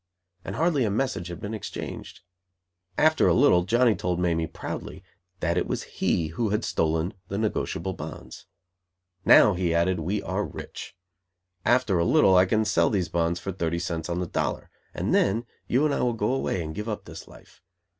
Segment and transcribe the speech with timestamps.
[0.43, 2.21] And hardly a message had been exchanged.
[2.97, 5.03] After a little Johnny told Mamie, proudly,
[5.41, 8.47] that it was he who had stolen the negotiable bonds.
[9.25, 10.95] "Now," he added, "we are rich.
[11.63, 15.13] After a little I can sell these bonds for thirty cents on the dollar and
[15.13, 17.61] then you and I will go away and give up this life.